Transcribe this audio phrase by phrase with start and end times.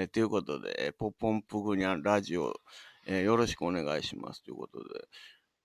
[0.00, 2.54] えー、ということで、えー、ポポンプグニャンラジオ、
[3.06, 5.06] えー、よろしくお願いしますということで。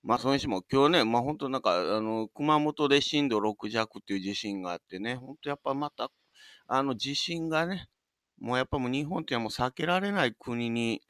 [0.02, 6.10] まあ、それにしても今日ね、まあ本当なんか、あの、熊本で震度6弱っていう地震があってね、本当やっぱまた、
[6.66, 7.88] あの地震がね、
[8.38, 11.00] もうやっぱもう日本ってもう避けられない国に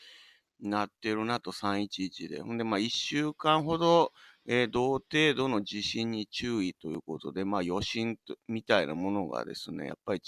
[0.61, 2.43] なってるなと、311で。
[2.43, 4.13] ほんで、まあ1週間ほど、
[4.47, 8.17] えー、同程度の地震に注意ということで、まあ余震
[8.47, 10.23] みたいなものがですね、やっぱり、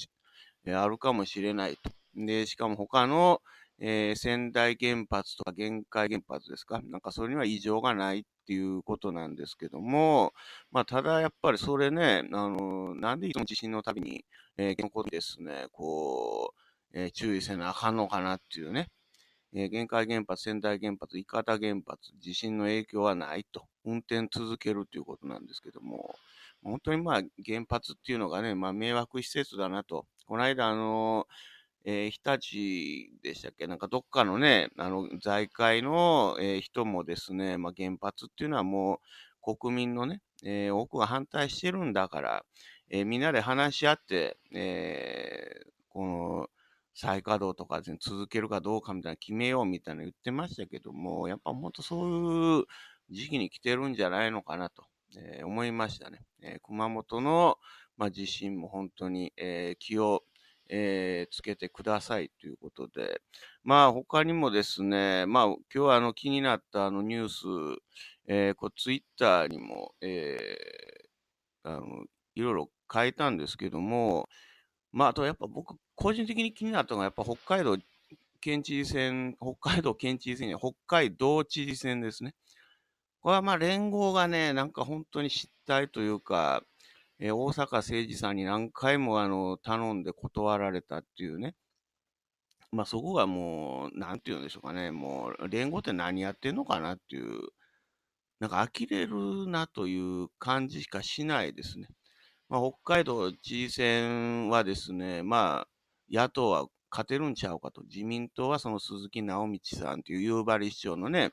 [0.64, 1.97] えー、あるかもしれないと。
[2.26, 3.40] で、しかも他の、
[3.80, 6.80] えー、仙台原発とか限界原発ですか？
[6.82, 10.32] なんかそれには異常がないっていうことなんですけども、
[10.72, 14.24] まあ、ただやっぱりそれね、あの、なんでいつも地震のたびに、
[14.56, 16.54] えー、原告ですね、こ
[16.92, 18.88] う、えー、注意せなあかんのかなっていうね、
[19.54, 26.16] えー、限界原発、仙台原発、伊方原発、地震の影響はないと、運転続けるということなんですけども、
[26.64, 30.04] 本当にまあ原発っていうのがね、まあ迷惑施設だなと。
[30.26, 32.20] この間あのーえー、日
[33.12, 33.66] 立でしたっけ？
[33.66, 39.00] なんかどっかのね、あの、財界の、えー、人もですね、まあ、原発っていうのはも
[39.46, 42.44] う国民のね、えー、多くが反対してるんだから、
[42.90, 46.46] えみんなで話し合って、えこの
[46.94, 52.64] 再稼働とか、ね、続けるかどうかみたいな決めようみたいな言ってましたけども、やっぱもっとそういう
[53.10, 54.84] 時期に来てるんじゃないのかなと、
[55.16, 56.20] え思いましたね。
[56.42, 57.58] え熊本の、
[57.96, 60.24] まあ、地震も本当に、え気を
[60.68, 63.20] えー、つけてくださいということで、
[63.64, 67.44] まあ他にもですね、まあ今日はあの気になったあのニュース、
[68.26, 74.28] えー、こうツイッターにも、えー、あのいろいろ書いたんですけども、
[74.92, 77.76] まああとやっぱ僕個人的に気になったのがやっぱ北海道
[78.40, 82.34] 県知事選、北海道県知事選北海道知事選ですね。
[83.20, 86.62] これはまあ連合がね、なんか本当に失態というか、
[87.20, 91.54] えー、大阪誠二さんに何回もあの頼んで断られたっていうね。
[92.70, 94.90] まあそこがもう、なんて言うんでしょうかね。
[94.90, 97.48] もう、連合って何やってんのかなっていう、
[98.40, 101.88] なんか呆れるなという感じしかしないですね。
[102.48, 105.68] まあ北海道知事選はですね、まあ
[106.10, 107.82] 野党は勝てるんちゃうかと。
[107.82, 111.32] 自民党はその鈴木直道さんという夕張市長のね、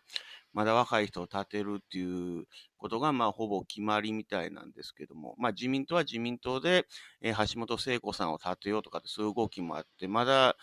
[0.56, 2.46] まだ若い人を立てるっていう
[2.78, 6.86] ことが、まあ、ほぼ決まりみたいなんですけども、まあ、自民党は自民党で、
[7.22, 10.56] えー、橋本聖子さんを立てようとかって、そういう動きもあって、まだ、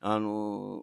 [0.00, 0.82] あの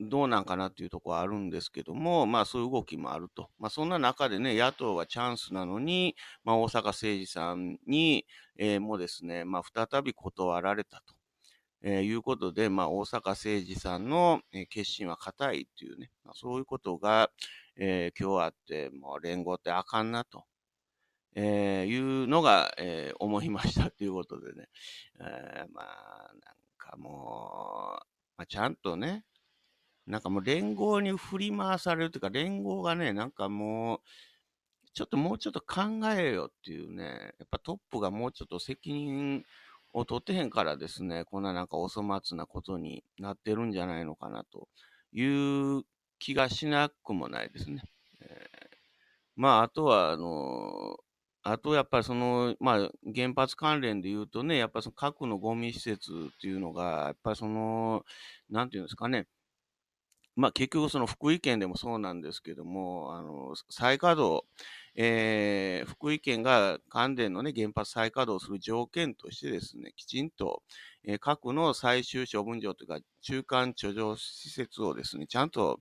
[0.00, 3.50] どうなんかなっていうところはあるんですけども、まあそういう動きもあると。
[3.58, 6.14] まあそんな中でね、野党はチャンスなのに、
[6.44, 8.24] まあ大阪誠二さんに、
[8.56, 11.17] えー、もですね、まあ再び断られたと。
[11.82, 17.30] えー、いうことで、まあ、大阪誠二さんの、え、決心は固いっていうね、まあ、そういうことが、
[17.76, 20.44] えー、今日あって、もう連合ってあかんなと、
[21.34, 24.68] えいうのが、え思いましたということでね、
[25.20, 28.06] えまあ、なんかもう、
[28.36, 29.24] まあ、ちゃんとね、
[30.08, 34.00] なんかもう連合に振り回されるというか、連合がね、なんかもう、
[34.94, 35.82] ちょっともうちょっと考
[36.16, 39.44] えようっていうね、やっぱトップがもうちょっと責任
[39.92, 44.68] を取ってへんからですね、こんななんかお粗末なことになってるんじゃないのかなと
[45.12, 45.82] いう
[46.18, 47.82] 気がしなくもないですね。
[48.20, 48.76] えー、
[49.36, 50.96] まあ、あとは、あの
[51.42, 58.04] あとやっぱりその、まあ、原発関連で言うとね、やっぱりその核のゴミ施設っていうのが、やっぱりその、
[58.50, 59.26] なんていうんですかね、
[60.38, 64.46] まあ結局その福井県でもそうなんですけども、あの、再稼働、
[64.94, 70.62] えー、福井県が関電のね、原発再稼働する条件としてですね、きちんと、
[71.02, 75.80] えー、核の最終処分場というか、中間貯蔵施設をですね、ちゃんと、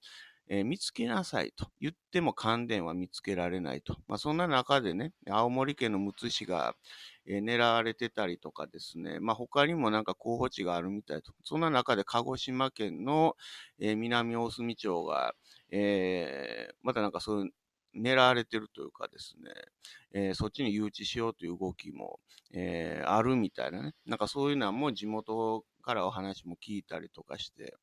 [0.49, 3.97] えー、見つけなさいと言っても関電は見つけられないと。
[4.07, 6.75] まあそんな中でね、青森県のむつ市が、
[7.25, 11.33] えー、狙われてたりとかですね、まあ、他にもなんか候補地があるみたいと。
[11.43, 13.35] そんな中で鹿児島県の、
[13.79, 15.35] えー、南大隅町が、
[15.71, 17.51] えー、またなんかそういう
[17.95, 19.51] 狙われてるというかですね、
[20.13, 22.19] えー、そっちに誘致しようという動きも、
[22.53, 23.93] えー、あるみたいなね。
[24.05, 27.75] なんかそういうのはもう地元からお話も聞いたりとかして、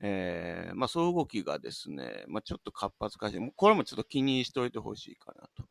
[0.00, 5.64] えー、まあそういう動きがですね、まあちょっと活発化して、これもちょっと気にしておいてほしいかなと。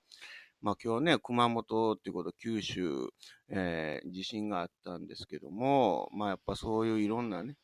[0.61, 3.09] まあ今日ね、熊本っていうこと、九州、
[3.49, 7.57] え、地震があったんですけども、まあやっぱそういういろんなね、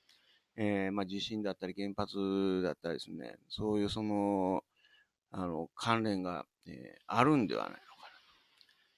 [0.57, 4.63] え、まあ地震だったり原発だったりですね、そういうその、
[5.31, 7.81] あの、関連が、えー、あるんではないのか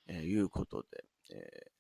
[0.10, 1.71] なと、え、いうことで、え